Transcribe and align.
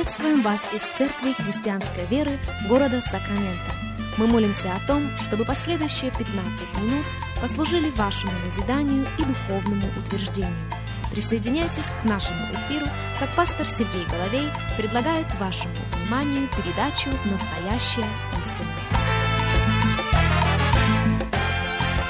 Приветствуем 0.00 0.40
вас 0.40 0.62
из 0.72 0.80
Церкви 0.96 1.32
Христианской 1.32 2.06
Веры 2.06 2.38
города 2.70 3.02
Сакраменто. 3.02 3.70
Мы 4.16 4.26
молимся 4.28 4.70
о 4.72 4.86
том, 4.86 5.02
чтобы 5.22 5.44
последующие 5.44 6.10
15 6.10 6.26
минут 6.80 7.04
послужили 7.38 7.90
вашему 7.90 8.32
назиданию 8.42 9.06
и 9.18 9.24
духовному 9.24 9.86
утверждению. 9.98 10.56
Присоединяйтесь 11.12 11.90
к 11.90 12.04
нашему 12.06 12.40
эфиру, 12.50 12.86
как 13.18 13.28
пастор 13.36 13.66
Сергей 13.66 14.06
Головей 14.10 14.48
предлагает 14.78 15.26
вашему 15.38 15.74
вниманию 15.92 16.48
передачу 16.56 17.10
«Настоящая 17.30 18.08
истина». 18.40 18.68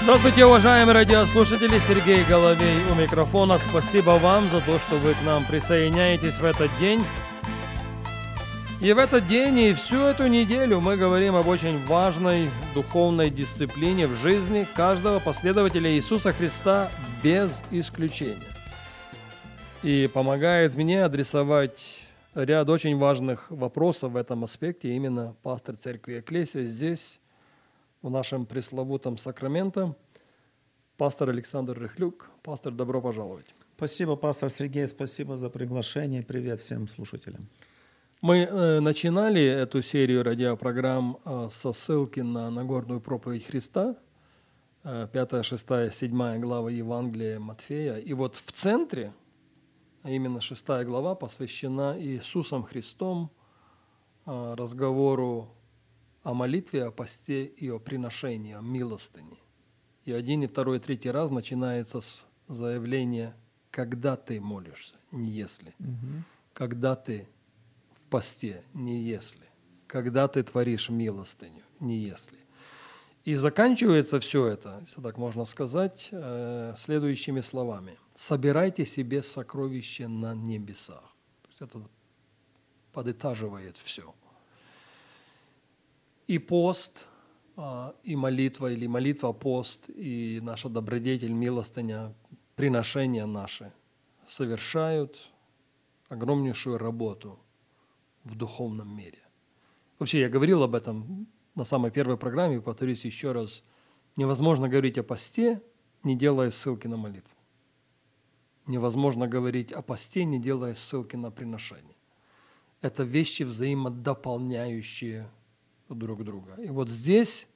Здравствуйте, 0.02 0.46
уважаемые 0.46 0.94
радиослушатели! 0.94 1.80
Сергей 1.80 2.22
Головей 2.22 2.84
у 2.88 2.94
микрофона. 2.94 3.58
Спасибо 3.58 4.10
вам 4.10 4.48
за 4.48 4.60
то, 4.60 4.78
что 4.78 4.96
вы 4.98 5.14
к 5.14 5.22
нам 5.26 5.44
присоединяетесь 5.44 6.38
в 6.38 6.44
этот 6.44 6.70
день. 6.78 7.04
И 8.80 8.94
в 8.94 8.96
этот 8.98 9.28
день 9.28 9.58
и 9.58 9.74
всю 9.74 9.98
эту 9.98 10.26
неделю 10.26 10.80
мы 10.80 10.96
говорим 10.96 11.36
об 11.36 11.46
очень 11.48 11.84
важной 11.84 12.48
духовной 12.72 13.28
дисциплине 13.28 14.06
в 14.06 14.14
жизни 14.14 14.66
каждого 14.74 15.18
последователя 15.18 15.94
Иисуса 15.94 16.32
Христа 16.32 16.88
без 17.22 17.62
исключения. 17.70 18.40
И 19.82 20.08
помогает 20.10 20.76
мне 20.76 21.04
адресовать 21.04 22.08
ряд 22.34 22.70
очень 22.70 22.96
важных 22.96 23.50
вопросов 23.50 24.12
в 24.12 24.16
этом 24.16 24.44
аспекте 24.44 24.96
именно 24.96 25.36
пастор 25.42 25.76
церкви 25.76 26.20
Экклесия 26.20 26.64
здесь, 26.64 27.20
в 28.00 28.08
нашем 28.08 28.46
пресловутом 28.46 29.18
Сакраменто, 29.18 29.94
пастор 30.96 31.28
Александр 31.28 31.78
Рыхлюк. 31.78 32.30
Пастор, 32.42 32.72
добро 32.72 33.02
пожаловать. 33.02 33.54
Спасибо, 33.76 34.16
пастор 34.16 34.48
Сергей, 34.48 34.88
спасибо 34.88 35.36
за 35.36 35.50
приглашение. 35.50 36.22
Привет 36.22 36.60
всем 36.60 36.88
слушателям. 36.88 37.46
Мы 38.20 38.40
э, 38.40 38.80
начинали 38.80 39.42
эту 39.42 39.80
серию 39.80 40.22
радиопрограмм 40.22 41.18
э, 41.24 41.48
со 41.50 41.72
ссылки 41.72 42.20
на 42.20 42.50
Нагорную 42.50 43.00
проповедь 43.00 43.46
Христа, 43.46 43.96
э, 44.84 45.08
5, 45.10 45.42
6, 45.42 45.90
7 45.90 46.38
глава 46.38 46.70
Евангелия 46.70 47.40
Матфея. 47.40 47.96
И 47.96 48.12
вот 48.12 48.36
в 48.36 48.52
центре, 48.52 49.14
а 50.02 50.10
именно 50.10 50.42
6 50.42 50.66
глава, 50.84 51.14
посвящена 51.14 51.96
Иисусом 51.98 52.62
Христом 52.62 53.30
э, 54.26 54.54
разговору 54.54 55.54
о 56.22 56.34
молитве, 56.34 56.84
о 56.84 56.90
посте 56.90 57.46
и 57.46 57.70
о 57.70 57.78
приношении, 57.78 58.52
о 58.52 58.60
милостыне. 58.60 59.38
И 60.04 60.12
один, 60.12 60.42
и 60.42 60.46
второй, 60.46 60.76
и 60.76 60.80
третий 60.80 61.10
раз 61.10 61.30
начинается 61.30 62.02
с 62.02 62.26
заявления 62.48 63.34
«когда 63.70 64.16
ты 64.16 64.42
молишься», 64.42 64.96
не 65.10 65.30
«если». 65.30 65.74
Угу. 65.78 66.24
«Когда 66.52 66.96
ты 66.96 67.26
посте, 68.10 68.62
не 68.74 69.00
если. 69.00 69.48
Когда 69.86 70.28
ты 70.28 70.42
творишь 70.42 70.90
милостыню, 70.90 71.62
не 71.80 71.96
если. 71.96 72.38
И 73.24 73.34
заканчивается 73.34 74.18
все 74.18 74.46
это, 74.46 74.78
если 74.80 75.00
так 75.00 75.18
можно 75.18 75.44
сказать, 75.44 76.08
э, 76.10 76.74
следующими 76.76 77.40
словами. 77.40 77.98
«Собирайте 78.16 78.84
себе 78.84 79.22
сокровища 79.22 80.08
на 80.08 80.34
небесах». 80.34 81.16
То 81.42 81.48
есть 81.48 81.62
это 81.62 81.88
подытаживает 82.92 83.76
все. 83.76 84.14
И 86.26 86.38
пост, 86.38 87.06
а, 87.56 87.94
и 88.02 88.16
молитва, 88.16 88.72
или 88.72 88.86
молитва, 88.86 89.32
пост, 89.32 89.90
и 89.90 90.40
наша 90.42 90.68
добродетель, 90.68 91.32
милостыня, 91.32 92.14
приношения 92.56 93.26
наши 93.26 93.72
совершают 94.26 95.30
огромнейшую 96.08 96.78
работу– 96.78 97.38
в 98.24 98.34
духовном 98.34 98.94
мире. 98.94 99.18
Вообще, 99.98 100.20
я 100.20 100.28
говорил 100.28 100.62
об 100.62 100.74
этом 100.74 101.26
на 101.54 101.64
самой 101.64 101.90
первой 101.90 102.16
программе, 102.16 102.60
повторюсь 102.60 103.04
еще 103.04 103.32
раз. 103.32 103.62
Невозможно 104.16 104.68
говорить 104.68 104.98
о 104.98 105.02
посте, 105.02 105.62
не 106.02 106.16
делая 106.16 106.50
ссылки 106.50 106.86
на 106.86 106.96
молитву. 106.96 107.36
Невозможно 108.66 109.26
говорить 109.26 109.72
о 109.72 109.82
посте, 109.82 110.24
не 110.24 110.38
делая 110.38 110.74
ссылки 110.74 111.16
на 111.16 111.30
приношение. 111.30 111.96
Это 112.80 113.02
вещи 113.02 113.42
взаимодополняющие 113.42 115.28
друг 115.88 116.24
друга. 116.24 116.54
И 116.62 116.68
вот 116.68 116.88
здесь, 116.88 117.46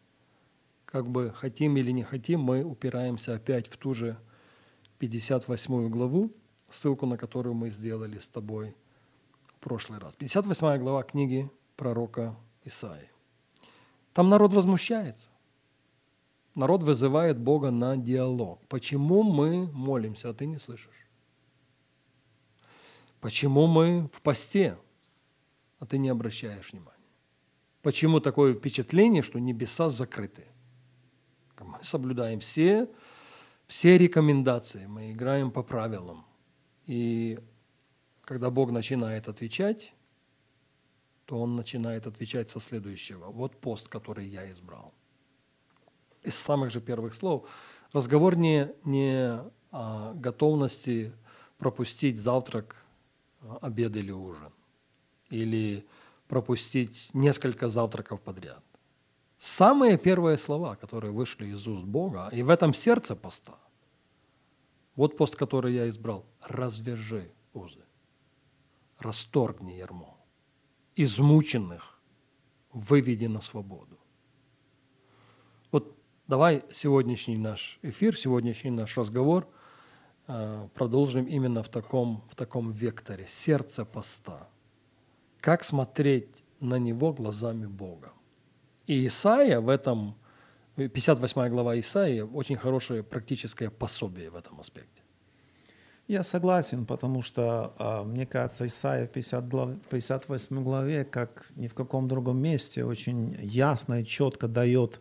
как 0.84 1.08
бы 1.08 1.32
хотим 1.34 1.76
или 1.76 1.92
не 1.92 2.02
хотим, 2.02 2.40
мы 2.40 2.62
упираемся 2.62 3.34
опять 3.34 3.68
в 3.68 3.76
ту 3.76 3.94
же 3.94 4.18
58 4.98 5.88
главу, 5.88 6.30
ссылку 6.68 7.06
на 7.06 7.16
которую 7.16 7.54
мы 7.54 7.70
сделали 7.70 8.18
с 8.18 8.28
тобой– 8.28 8.74
прошлый 9.64 9.98
раз. 9.98 10.14
58 10.14 10.78
глава 10.78 11.02
книги 11.02 11.50
пророка 11.76 12.36
Исаии. 12.64 13.08
Там 14.12 14.28
народ 14.28 14.52
возмущается. 14.52 15.30
Народ 16.54 16.82
вызывает 16.82 17.38
Бога 17.38 17.70
на 17.70 17.96
диалог. 17.96 18.60
Почему 18.68 19.22
мы 19.22 19.66
молимся, 19.72 20.28
а 20.28 20.34
ты 20.34 20.44
не 20.44 20.58
слышишь? 20.58 21.08
Почему 23.20 23.66
мы 23.66 24.10
в 24.12 24.20
посте, 24.20 24.76
а 25.78 25.86
ты 25.86 25.96
не 25.96 26.10
обращаешь 26.10 26.70
внимания? 26.72 27.08
Почему 27.80 28.20
такое 28.20 28.52
впечатление, 28.52 29.22
что 29.22 29.38
небеса 29.38 29.88
закрыты? 29.88 30.44
Мы 31.58 31.82
соблюдаем 31.82 32.38
все, 32.38 32.86
все 33.66 33.96
рекомендации, 33.96 34.84
мы 34.84 35.12
играем 35.12 35.50
по 35.50 35.62
правилам. 35.62 36.26
И 36.84 37.38
когда 38.24 38.50
Бог 38.50 38.70
начинает 38.70 39.28
отвечать, 39.28 39.92
то 41.26 41.40
Он 41.40 41.56
начинает 41.56 42.06
отвечать 42.06 42.50
со 42.50 42.60
следующего. 42.60 43.26
Вот 43.26 43.60
пост, 43.60 43.88
который 43.88 44.26
я 44.26 44.50
избрал. 44.50 44.92
Из 46.22 46.34
самых 46.34 46.70
же 46.70 46.80
первых 46.80 47.14
слов. 47.14 47.48
Разговор 47.92 48.36
не, 48.36 48.72
не 48.84 49.40
о 49.70 50.12
готовности 50.14 51.12
пропустить 51.58 52.18
завтрак, 52.18 52.76
обед 53.60 53.96
или 53.96 54.10
ужин. 54.10 54.52
Или 55.30 55.86
пропустить 56.28 57.10
несколько 57.12 57.68
завтраков 57.68 58.20
подряд. 58.20 58.62
Самые 59.38 59.98
первые 59.98 60.38
слова, 60.38 60.76
которые 60.76 61.12
вышли 61.12 61.46
из 61.46 61.66
уст 61.66 61.84
Бога, 61.84 62.30
и 62.32 62.42
в 62.42 62.48
этом 62.48 62.72
сердце 62.72 63.14
поста. 63.14 63.58
Вот 64.96 65.16
пост, 65.16 65.36
который 65.36 65.74
я 65.74 65.88
избрал. 65.88 66.24
Развяжи 66.40 67.30
узы 67.52 67.83
расторгни 69.04 69.72
ярмо. 69.72 70.16
Измученных 70.96 72.00
выведи 72.72 73.26
на 73.26 73.40
свободу. 73.40 73.98
Вот 75.72 75.96
давай 76.26 76.64
сегодняшний 76.72 77.36
наш 77.36 77.78
эфир, 77.82 78.16
сегодняшний 78.16 78.70
наш 78.70 78.96
разговор 78.96 79.48
э, 80.26 80.68
продолжим 80.74 81.24
именно 81.24 81.62
в 81.62 81.68
таком, 81.68 82.22
в 82.30 82.34
таком 82.34 82.70
векторе. 82.70 83.26
Сердце 83.28 83.84
поста. 83.84 84.48
Как 85.40 85.64
смотреть 85.64 86.44
на 86.60 86.78
него 86.78 87.12
глазами 87.12 87.66
Бога. 87.66 88.12
И 88.86 89.06
Исаия 89.06 89.60
в 89.60 89.68
этом, 89.68 90.14
58 90.76 91.48
глава 91.48 91.78
Исаии, 91.78 92.20
очень 92.20 92.56
хорошее 92.56 93.02
практическое 93.02 93.70
пособие 93.70 94.30
в 94.30 94.36
этом 94.36 94.60
аспекте. 94.60 95.02
Я 96.06 96.22
согласен, 96.22 96.84
потому 96.84 97.22
что, 97.22 97.74
а, 97.78 98.04
мне 98.04 98.26
кажется, 98.26 98.66
Исаия 98.66 99.06
в 99.06 99.10
50 99.10 99.48
глав, 99.48 99.70
58 99.88 100.62
главе, 100.62 101.04
как 101.04 101.46
ни 101.56 101.66
в 101.66 101.72
каком 101.72 102.08
другом 102.08 102.42
месте, 102.42 102.84
очень 102.84 103.38
ясно 103.40 104.02
и 104.02 104.04
четко 104.04 104.46
дает, 104.46 105.00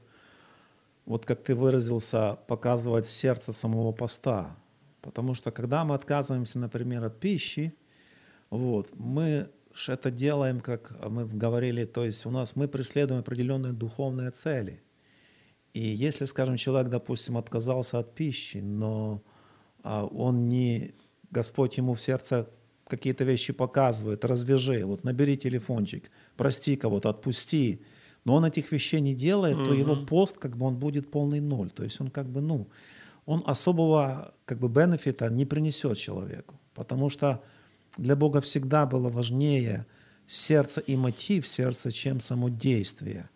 вот 1.06 1.26
как 1.26 1.44
ты 1.44 1.56
выразился, 1.56 2.38
показывать 2.48 3.06
сердце 3.06 3.52
самого 3.52 3.92
поста. 3.92 4.56
Потому 5.02 5.34
что 5.34 5.52
когда 5.52 5.84
мы 5.84 5.96
отказываемся, 5.96 6.58
например, 6.58 7.04
от 7.04 7.20
пищи, 7.20 7.74
вот, 8.50 8.88
мы 8.94 9.50
это 9.90 10.10
делаем, 10.10 10.62
как 10.62 10.96
мы 11.10 11.26
говорили, 11.26 11.84
то 11.84 12.06
есть 12.06 12.26
у 12.26 12.32
нас 12.32 12.56
мы 12.56 12.70
преследуем 12.70 13.20
определенные 13.20 13.74
духовные 13.74 14.32
цели. 14.32 14.82
И 15.74 15.82
если, 15.82 16.24
скажем, 16.24 16.56
человек, 16.56 16.90
допустим, 16.90 17.36
отказался 17.36 18.00
от 18.00 18.16
пищи, 18.16 18.60
но 18.60 19.22
он 19.84 20.50
не, 20.50 20.94
Господь 21.32 21.78
ему 21.78 21.94
в 21.94 22.02
сердце 22.02 22.50
какие-то 22.88 23.24
вещи 23.24 23.54
показывает, 23.54 24.26
развяжи, 24.26 24.86
вот 24.86 25.04
набери 25.04 25.38
телефончик, 25.38 26.12
прости 26.38 26.76
кого-то, 26.76 27.10
отпусти. 27.10 27.82
Но 28.26 28.36
он 28.36 28.46
этих 28.46 28.72
вещей 28.72 29.02
не 29.02 29.14
делает, 29.14 29.58
mm-hmm. 29.58 29.66
то 29.66 29.74
его 29.74 30.06
пост, 30.06 30.38
как 30.38 30.56
бы 30.56 30.66
он 30.66 30.78
будет 30.78 31.12
полный 31.12 31.42
ноль. 31.42 31.70
То 31.72 31.84
есть 31.84 32.00
он 32.00 32.10
как 32.10 32.30
бы, 32.30 32.42
ну, 32.42 32.70
он 33.26 33.44
особого 33.46 34.34
как 34.46 34.60
бы 34.60 34.70
бенефита 34.70 35.30
не 35.30 35.46
принесет 35.46 35.98
человеку. 35.98 36.60
Потому 36.74 37.10
что 37.10 37.44
для 37.98 38.16
Бога 38.16 38.40
всегда 38.42 38.86
было 38.86 39.10
важнее 39.10 39.86
сердце 40.28 40.82
и 40.82 40.96
мотив 40.96 41.48
сердца, 41.48 41.92
чем 41.92 42.20
само 42.20 42.50
действие. 42.50 43.30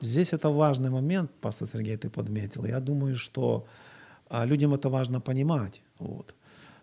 Здесь 0.00 0.32
это 0.32 0.50
важный 0.50 0.90
момент, 0.90 1.30
пастор 1.40 1.68
Сергей, 1.68 1.96
ты 1.96 2.10
подметил. 2.10 2.64
Я 2.64 2.80
думаю, 2.80 3.16
что 3.16 3.66
а, 4.34 4.46
людям 4.46 4.74
это 4.74 4.88
важно 4.88 5.20
понимать. 5.20 5.82
Вот. 5.98 6.34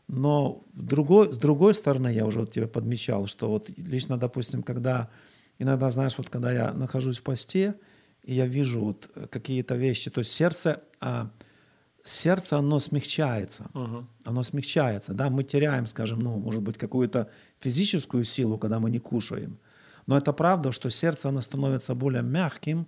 Но 0.07 0.63
другой, 0.73 1.33
с 1.33 1.37
другой 1.37 1.73
стороны, 1.75 2.13
я 2.13 2.25
уже 2.25 2.39
вот 2.39 2.53
тебе 2.53 2.67
подмечал, 2.67 3.27
что 3.27 3.49
вот 3.49 3.69
лично, 3.77 4.17
допустим, 4.17 4.63
когда 4.63 5.09
иногда, 5.59 5.91
знаешь, 5.91 6.17
вот 6.17 6.29
когда 6.29 6.53
я 6.53 6.73
нахожусь 6.73 7.19
в 7.19 7.23
посте, 7.23 7.75
и 8.23 8.33
я 8.33 8.47
вижу 8.47 8.79
вот 8.79 9.09
какие-то 9.29 9.75
вещи, 9.75 10.09
то 10.11 10.19
есть 10.19 10.31
сердце, 10.31 10.81
а, 11.01 11.29
сердце, 12.03 12.57
оно 12.57 12.79
смягчается, 12.79 13.69
Мгм. 13.73 14.07
оно 14.23 14.43
смягчается, 14.43 15.13
да, 15.13 15.29
мы 15.29 15.43
теряем, 15.43 15.87
скажем, 15.87 16.19
ну, 16.19 16.37
может 16.37 16.61
быть, 16.61 16.77
какую-то 16.77 17.27
физическую 17.59 18.23
силу, 18.23 18.57
когда 18.57 18.79
мы 18.79 18.89
не 18.89 18.99
кушаем, 18.99 19.57
но 20.07 20.17
это 20.17 20.33
правда, 20.33 20.71
что 20.71 20.89
сердце, 20.89 21.29
оно 21.29 21.41
становится 21.41 21.95
более 21.95 22.23
мягким 22.23 22.87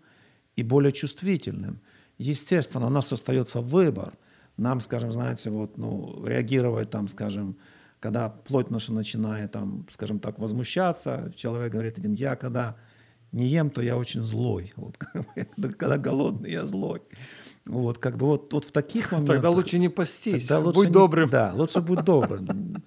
и 0.55 0.63
более 0.63 0.93
чувствительным. 0.93 1.81
Естественно, 2.17 2.87
у 2.87 2.89
нас 2.89 3.13
остается 3.13 3.59
выбор. 3.59 4.13
Нам, 4.57 4.81
скажем, 4.81 5.11
знаете, 5.11 5.49
вот, 5.49 5.77
ну, 5.77 6.23
реагировать 6.25 6.89
там, 6.89 7.07
скажем, 7.07 7.57
когда 7.99 8.29
плоть 8.29 8.69
наша 8.69 8.93
начинает, 8.93 9.51
там, 9.51 9.87
скажем 9.91 10.19
так, 10.19 10.39
возмущаться, 10.39 11.31
человек 11.35 11.71
говорит, 11.71 11.97
я 12.19 12.35
когда 12.35 12.75
не 13.31 13.47
ем, 13.47 13.69
то 13.69 13.81
я 13.81 13.97
очень 13.97 14.21
злой. 14.21 14.73
Вот, 14.75 14.97
когда 15.77 15.97
голодный, 15.97 16.51
я 16.51 16.65
злой. 16.65 17.01
Вот, 17.65 17.97
как 17.97 18.17
бы 18.17 18.25
вот, 18.25 18.53
вот 18.53 18.65
в 18.65 18.71
таких 18.71 19.11
моментах... 19.11 19.37
Тогда 19.37 19.49
лучше 19.49 19.79
не 19.79 19.89
постись. 19.89 20.45
Тогда 20.45 20.59
лучше 20.59 20.79
Будь 20.79 20.87
не- 20.89 20.93
добрым. 20.93 21.29
Да, 21.29 21.53
лучше 21.55 21.81
будь 21.81 22.03
добрым. 22.03 22.83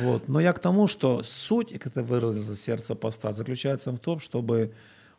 Вот. 0.00 0.28
Но 0.28 0.40
я 0.40 0.52
к 0.52 0.60
тому, 0.60 0.86
что 0.86 1.22
суть, 1.24 1.72
как 1.72 1.86
это 1.88 2.02
выразился 2.02 2.54
сердце 2.54 2.94
поста, 2.94 3.32
заключается 3.32 3.90
в 3.90 3.98
том, 3.98 4.20
чтобы 4.20 4.72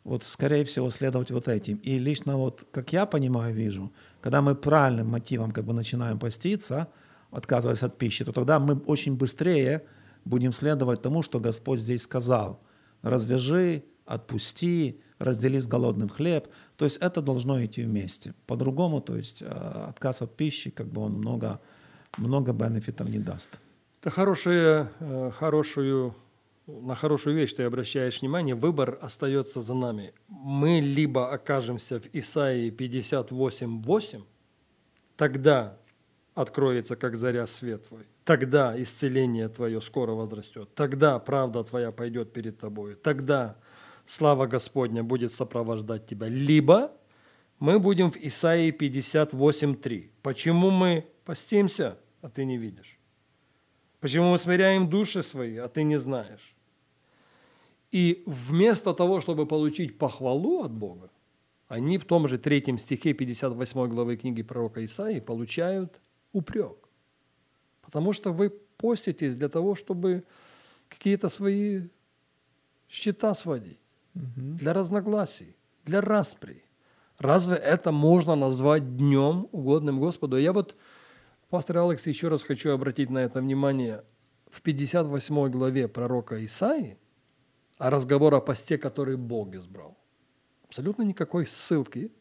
вот, 0.04 0.24
скорее 0.24 0.64
всего, 0.66 0.90
следовать 0.90 1.32
вот 1.32 1.48
этим. 1.48 1.78
И 1.78 2.00
лично 2.00 2.38
вот, 2.38 2.66
как 2.72 2.94
я 2.94 3.06
понимаю, 3.06 3.54
вижу, 3.54 3.92
когда 4.20 4.42
мы 4.42 4.56
правильным 4.56 5.08
мотивом 5.08 5.52
как 5.52 5.66
бы 5.66 5.74
начинаем 5.74 6.20
поститься, 6.20 6.88
отказываясь 7.30 7.84
от 7.84 7.98
пищи, 7.98 8.26
то 8.26 8.32
тогда 8.32 8.60
мы 8.60 8.78
очень 8.86 9.16
быстрее 9.16 9.84
будем 10.26 10.54
следовать 10.54 11.02
тому, 11.02 11.24
что 11.24 11.40
Господь 11.40 11.80
здесь 11.80 12.04
сказал. 12.04 12.60
Развяжи, 13.02 13.84
отпусти, 14.06 15.00
раздели 15.20 15.60
с 15.60 15.68
голодным 15.68 16.10
хлеб. 16.10 16.48
То 16.76 16.86
есть 16.86 16.98
это 16.98 17.22
должно 17.22 17.64
идти 17.64 17.84
вместе. 17.84 18.34
По-другому, 18.48 19.02
то 19.02 19.16
есть 19.16 19.42
э, 19.42 19.46
отказ 19.90 20.22
от 20.22 20.36
пищи, 20.36 20.70
как 20.70 20.88
бы 20.88 21.02
он 21.02 21.14
много, 21.14 21.60
много 22.18 22.54
бенефитов 22.54 23.10
не 23.10 23.20
даст. 23.20 23.60
Это 24.02 24.10
э, 24.10 25.32
хорошую, 25.32 26.16
на 26.82 26.96
хорошую 26.96 27.36
вещь 27.36 27.54
ты 27.54 27.64
обращаешь 27.64 28.22
внимание. 28.22 28.56
Выбор 28.56 28.98
остается 29.02 29.62
за 29.62 29.74
нами. 29.74 30.14
Мы 30.28 30.80
либо 30.80 31.32
окажемся 31.32 32.00
в 32.00 32.08
Исаии 32.14 32.72
58.8, 32.72 34.24
тогда 35.18 35.78
откроется, 36.34 36.96
как 36.96 37.16
заря, 37.16 37.46
свет 37.48 37.88
твой. 37.88 38.04
Тогда 38.24 38.80
исцеление 38.82 39.50
твое 39.50 39.82
скоро 39.82 40.12
возрастет. 40.12 40.74
Тогда 40.76 41.20
правда 41.20 41.64
твоя 41.64 41.92
пойдет 41.92 42.34
перед 42.34 42.60
тобой. 42.60 42.96
Тогда 42.96 43.58
слава 44.06 44.46
Господня 44.46 45.04
будет 45.04 45.32
сопровождать 45.32 46.08
тебя. 46.08 46.28
Либо 46.28 46.92
мы 47.60 47.80
будем 47.80 48.12
в 48.12 48.18
Исаии 48.18 48.72
58.3. 48.72 50.10
Почему 50.22 50.70
мы 50.70 51.08
постимся, 51.26 51.98
а 52.22 52.30
ты 52.30 52.46
не 52.46 52.58
видишь? 52.58 53.00
Почему 54.00 54.32
мы 54.32 54.38
смиряем 54.38 54.90
души 54.90 55.22
свои, 55.22 55.58
а 55.58 55.68
ты 55.68 55.84
не 55.84 55.98
знаешь? 55.98 56.56
И 57.92 58.24
вместо 58.26 58.94
того, 58.94 59.22
чтобы 59.22 59.46
получить 59.46 59.98
похвалу 59.98 60.64
от 60.64 60.72
Бога, 60.72 61.10
они 61.68 61.98
в 61.98 62.06
том 62.06 62.28
же 62.28 62.38
третьем 62.38 62.78
стихе 62.78 63.14
58 63.14 63.88
главы 63.88 64.18
книги 64.18 64.44
пророка 64.44 64.84
Исаии 64.84 65.20
получают 65.20 66.02
упрек. 66.34 66.90
Потому 67.82 68.14
что 68.14 68.32
вы 68.32 68.50
поститесь 68.50 69.36
для 69.36 69.50
того, 69.50 69.76
чтобы 69.76 70.24
какие-то 70.90 71.30
свои 71.30 71.88
счета 72.90 73.34
сводить, 73.34 73.80
для 74.14 74.74
разногласий, 74.74 75.56
для 75.86 76.02
распри. 76.02 76.64
Разве 77.18 77.56
это 77.56 77.92
можно 77.92 78.36
назвать 78.36 78.98
днем 78.98 79.48
угодным 79.52 80.00
Господу? 80.00 80.38
Я 80.38 80.54
вот, 80.54 80.76
пастор 81.50 81.78
Алекс, 81.78 82.08
еще 82.08 82.28
раз 82.30 82.44
хочу 82.44 82.72
обратить 82.72 83.10
на 83.10 83.20
это 83.20 83.40
внимание. 83.40 84.04
В 84.50 84.62
58 84.62 85.50
главе 85.50 85.88
пророка 85.88 86.44
Исаии, 86.44 86.98
а 87.82 87.90
разговор 87.90 88.36
о 88.36 88.42
посте, 88.42 88.78
который 88.78 89.18
Бог 89.18 89.56
избрал, 89.56 89.98
абсолютно 90.66 91.02
никакой 91.02 91.48
ссылки 91.48 92.12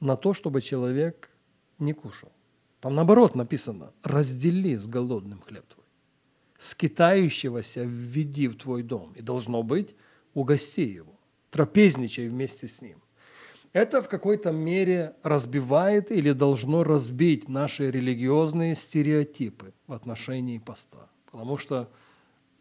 на 0.00 0.16
то, 0.16 0.34
чтобы 0.34 0.60
человек 0.60 1.30
не 1.78 1.92
кушал. 1.92 2.32
Там 2.80 2.96
наоборот 2.96 3.36
написано, 3.36 3.92
раздели 4.02 4.74
с 4.74 4.88
голодным 4.88 5.40
хлеб 5.40 5.64
твой. 5.68 5.86
Скитающегося 6.58 7.84
введи 7.84 8.48
в 8.48 8.56
твой 8.56 8.82
дом. 8.82 9.12
И 9.12 9.22
должно 9.22 9.62
быть, 9.62 9.94
угости 10.34 10.80
его. 10.80 11.14
Трапезничай 11.50 12.28
вместе 12.28 12.66
с 12.66 12.82
ним. 12.82 13.00
Это 13.72 14.02
в 14.02 14.08
какой-то 14.08 14.50
мере 14.50 15.14
разбивает 15.22 16.10
или 16.10 16.32
должно 16.32 16.82
разбить 16.82 17.48
наши 17.48 17.88
религиозные 17.92 18.74
стереотипы 18.74 19.74
в 19.86 19.92
отношении 19.92 20.58
поста. 20.58 21.08
Потому 21.30 21.56
что 21.56 21.88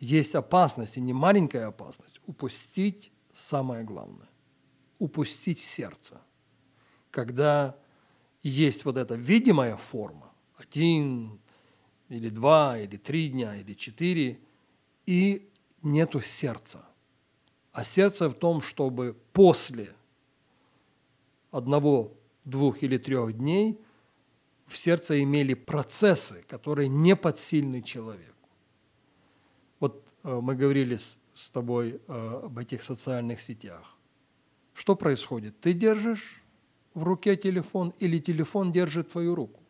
есть 0.06 0.36
опасность, 0.36 0.98
и 0.98 1.02
не 1.02 1.14
маленькая 1.14 1.68
опасность, 1.68 2.20
упустить 2.28 3.12
самое 3.34 3.84
главное. 3.84 4.30
Упустить 5.00 5.60
сердце. 5.60 6.22
Когда 7.12 7.76
есть 8.44 8.86
вот 8.86 8.98
эта 8.98 9.16
видимая 9.16 9.76
форма, 9.76 10.32
один 10.58 11.40
или 12.10 12.30
два, 12.30 12.78
или 12.78 12.98
три 12.98 13.30
дня, 13.30 13.56
или 13.56 13.74
четыре, 13.74 14.40
и 15.06 15.50
нету 15.82 16.22
сердца. 16.22 16.86
А 17.72 17.84
сердце 17.84 18.30
в 18.30 18.36
том, 18.36 18.62
чтобы 18.62 19.18
после 19.34 19.96
одного, 21.52 22.14
двух 22.44 22.84
или 22.84 22.98
трех 22.98 23.34
дней 23.38 23.82
в 24.68 24.78
сердце 24.78 25.24
имели 25.24 25.56
процессы, 25.56 26.44
которые 26.48 26.90
не 26.90 27.16
подсильны 27.16 27.82
человеку. 27.82 28.35
Э, 30.26 30.40
мы 30.42 30.56
говорили 30.56 30.98
с, 30.98 31.18
с 31.34 31.50
тобой 31.50 32.02
э, 32.08 32.42
об 32.44 32.58
этих 32.58 32.84
социальных 32.84 33.40
сетях. 33.40 33.96
Что 34.74 34.96
происходит? 34.96 35.60
Ты 35.62 35.74
держишь 35.74 36.44
в 36.94 37.04
руке 37.04 37.36
телефон 37.36 37.94
или 38.00 38.20
телефон 38.20 38.72
держит 38.72 39.12
твою 39.12 39.36
руку? 39.36 39.62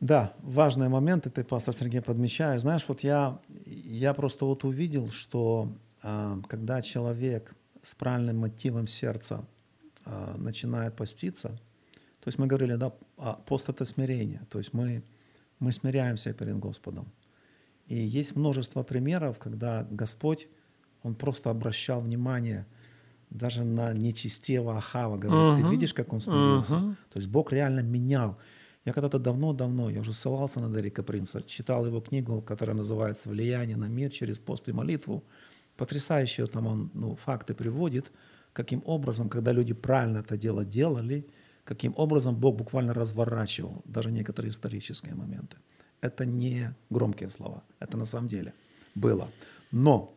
Да, 0.00 0.32
важные 0.38 0.88
моменты 0.88 1.28
ты, 1.28 1.44
пастор 1.44 1.74
Сергей, 1.74 2.00
подмечаешь. 2.00 2.60
Знаешь, 2.60 2.84
вот 2.88 3.02
я, 3.02 3.38
я 3.66 4.14
просто 4.14 4.46
вот 4.46 4.64
увидел, 4.64 5.10
что 5.10 5.68
а, 6.02 6.38
когда 6.48 6.80
человек 6.80 7.54
с 7.82 7.94
правильным 7.94 8.38
мотивом 8.38 8.86
сердца 8.86 9.44
начинает 10.36 10.96
поститься, 10.96 11.48
то 12.20 12.28
есть 12.28 12.38
мы 12.38 12.46
говорили, 12.46 12.76
да, 12.76 12.90
пост 13.46 13.68
это 13.68 13.84
смирение, 13.84 14.40
то 14.48 14.58
есть 14.58 14.72
мы, 14.72 15.02
мы 15.58 15.72
смиряемся 15.72 16.32
перед 16.32 16.58
Господом. 16.58 17.06
И 17.90 17.96
есть 17.96 18.36
множество 18.36 18.84
примеров, 18.84 19.40
когда 19.40 19.84
Господь, 19.90 20.48
Он 21.02 21.14
просто 21.14 21.50
обращал 21.50 22.00
внимание 22.00 22.66
даже 23.30 23.64
на 23.64 23.92
нечестивого 23.92 24.76
Ахава, 24.76 25.16
говорит, 25.16 25.56
ты 25.56 25.62
Мгм. 25.62 25.70
видишь, 25.70 25.92
как 25.94 26.12
он 26.12 26.20
смирился? 26.20 26.76
Мгм. 26.76 26.96
То 27.10 27.18
есть 27.18 27.28
Бог 27.28 27.52
реально 27.52 27.80
менял. 27.80 28.38
Я 28.84 28.92
когда-то 28.92 29.18
давно-давно, 29.18 29.90
я 29.90 30.00
уже 30.00 30.12
ссылался 30.12 30.60
на 30.60 30.68
Дарика 30.68 31.02
Принца, 31.02 31.42
читал 31.42 31.86
его 31.86 32.00
книгу, 32.00 32.42
которая 32.42 32.76
называется 32.76 33.28
«Влияние 33.28 33.76
на 33.76 33.88
мир 33.88 34.10
через 34.10 34.38
пост 34.38 34.68
и 34.68 34.72
молитву». 34.72 35.24
Потрясающие 35.76 36.46
там 36.46 36.66
он 36.66 36.90
ну, 36.94 37.16
факты 37.16 37.54
приводит, 37.54 38.12
каким 38.52 38.82
образом, 38.84 39.28
когда 39.28 39.52
люди 39.52 39.74
правильно 39.74 40.18
это 40.18 40.36
дело 40.36 40.64
делали, 40.64 41.26
каким 41.64 41.94
образом 41.96 42.36
Бог 42.36 42.56
буквально 42.56 42.94
разворачивал 42.94 43.82
даже 43.84 44.12
некоторые 44.12 44.50
исторические 44.50 45.14
моменты. 45.14 45.56
Это 46.00 46.24
не 46.24 46.74
громкие 46.90 47.30
слова, 47.30 47.62
это 47.78 47.96
на 47.96 48.04
самом 48.04 48.28
деле 48.28 48.54
было. 48.94 49.28
Но 49.70 50.14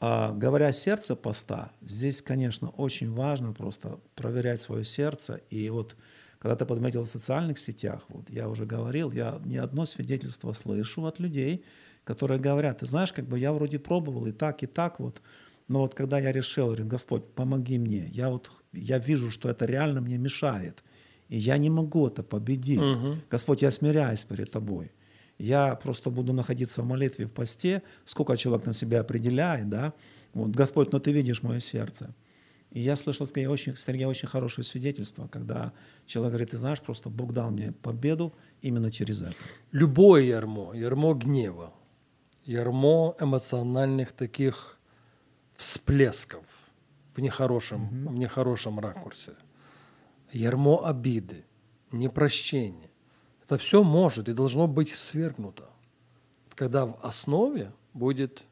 а, 0.00 0.32
говоря 0.32 0.66
о 0.66 0.72
сердце 0.72 1.14
поста, 1.14 1.70
здесь, 1.80 2.22
конечно, 2.22 2.70
очень 2.70 3.12
важно 3.12 3.52
просто 3.52 4.00
проверять 4.16 4.60
свое 4.60 4.84
сердце. 4.84 5.40
И 5.48 5.70
вот 5.70 5.96
когда 6.38 6.56
ты 6.56 6.66
подметил 6.66 7.04
в 7.04 7.08
социальных 7.08 7.60
сетях, 7.60 8.02
вот 8.08 8.28
я 8.28 8.48
уже 8.48 8.66
говорил, 8.66 9.12
я 9.12 9.40
не 9.44 9.58
одно 9.58 9.86
свидетельство 9.86 10.52
слышу 10.54 11.06
от 11.06 11.20
людей, 11.20 11.64
которые 12.02 12.40
говорят, 12.40 12.78
ты 12.78 12.86
знаешь, 12.86 13.12
как 13.12 13.26
бы 13.26 13.38
я 13.38 13.52
вроде 13.52 13.78
пробовал 13.78 14.26
и 14.26 14.32
так, 14.32 14.64
и 14.64 14.66
так 14.66 14.98
вот, 14.98 15.22
но 15.68 15.82
вот 15.82 15.94
когда 15.94 16.18
я 16.18 16.32
решил, 16.32 16.66
говорю, 16.66 16.86
Господь, 16.86 17.24
помоги 17.34 17.78
мне, 17.78 18.08
я 18.12 18.28
вот 18.28 18.50
я 18.72 18.98
вижу, 18.98 19.30
что 19.30 19.48
это 19.48 19.66
реально 19.66 20.00
мне 20.00 20.18
мешает, 20.18 20.82
и 21.28 21.38
я 21.38 21.56
не 21.58 21.70
могу 21.70 22.08
это 22.08 22.22
победить. 22.22 22.80
Мгм. 22.80 23.22
Господь, 23.30 23.62
я 23.62 23.70
смиряюсь 23.70 24.24
перед 24.24 24.50
тобой. 24.50 24.90
Я 25.38 25.74
просто 25.74 26.10
буду 26.10 26.32
находиться 26.32 26.82
в 26.82 26.86
молитве, 26.86 27.26
в 27.26 27.32
посте, 27.32 27.82
сколько 28.04 28.36
человек 28.36 28.66
на 28.66 28.72
себя 28.72 29.00
определяет, 29.00 29.68
да. 29.68 29.92
Вот, 30.34 30.50
Господь, 30.50 30.92
но 30.92 30.98
ты 30.98 31.12
видишь 31.12 31.42
мое 31.42 31.60
сердце. 31.60 32.14
И 32.70 32.80
я 32.80 32.96
слышал, 32.96 33.26
Сергей, 33.26 33.46
очень, 33.46 33.76
Сергей, 33.76 34.06
очень 34.06 34.28
хорошее 34.28 34.64
свидетельство, 34.64 35.28
когда 35.28 35.72
человек 36.06 36.32
говорит, 36.32 36.50
ты 36.50 36.58
знаешь, 36.58 36.80
просто 36.80 37.10
Бог 37.10 37.34
дал 37.34 37.50
мне 37.50 37.72
победу 37.72 38.32
именно 38.62 38.90
через 38.90 39.20
это. 39.20 39.34
Любое 39.72 40.22
ярмо, 40.22 40.72
ярмо 40.74 41.12
гнева, 41.12 41.74
ярмо 42.44 43.14
эмоциональных 43.20 44.12
таких 44.12 44.78
всплесков 45.54 46.46
в 47.14 47.20
нехорошем, 47.20 47.82
mm-hmm. 47.82 48.08
в 48.08 48.16
нехорошем 48.16 48.80
ракурсе, 48.80 49.32
ярмо 50.32 50.88
обиды, 50.88 51.44
непрощения. 51.90 52.88
Это 53.44 53.56
все 53.56 53.82
может 53.82 54.28
и 54.28 54.32
должно 54.32 54.66
быть 54.66 54.90
свергнуто, 54.92 55.68
когда 56.54 56.86
в 56.86 56.98
основе 57.02 57.72
будет, 57.92 58.44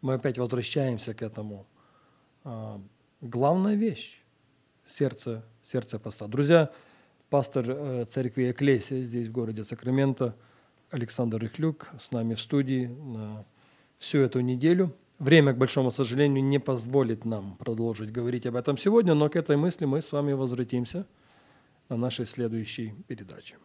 мы 0.00 0.14
опять 0.14 0.38
возвращаемся 0.38 1.14
к 1.14 1.22
этому, 1.22 1.66
а, 2.44 2.80
главная 3.20 3.74
вещь– 3.74 4.20
сердце, 4.84 5.44
сердце 5.62 5.98
поста. 5.98 6.26
Друзья, 6.26 6.70
пастор 7.30 7.64
э, 7.68 8.04
церкви 8.06 8.50
Эклесия 8.50 9.02
здесь, 9.02 9.28
в 9.28 9.32
городе 9.32 9.64
Сакраменто, 9.64 10.34
Александр 10.90 11.44
Ихлюк, 11.44 11.88
с 12.00 12.10
нами 12.10 12.34
в 12.34 12.40
студии 12.40 12.86
на 12.86 13.44
всю 13.98 14.18
эту 14.18 14.40
неделю. 14.40 14.94
Время, 15.18 15.54
к 15.54 15.58
большому 15.58 15.90
сожалению, 15.90 16.44
не 16.44 16.58
позволит 16.58 17.24
нам 17.24 17.56
продолжить 17.56 18.12
говорить 18.12 18.46
об 18.46 18.56
этом 18.56 18.76
сегодня, 18.76 19.14
но 19.14 19.30
к 19.30 19.36
этой 19.36 19.56
мысли 19.56 19.84
мы 19.84 20.02
с 20.02 20.10
вами 20.12 20.32
возвратимся 20.32 21.06
на 21.88 21.96
нашей 21.96 22.26
следующей 22.26 22.94
передаче. 23.06 23.56